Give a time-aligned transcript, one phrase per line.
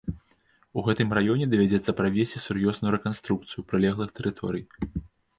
[0.81, 4.63] У гэтым раёне давядзецца правесці сур'ёзную рэканструкцыю прылеглых тэрыторый.